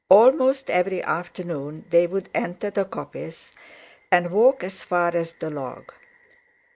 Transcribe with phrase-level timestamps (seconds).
[0.09, 3.53] Almost every afternoon they would enter the coppice,
[4.11, 5.93] and walk as far as the log.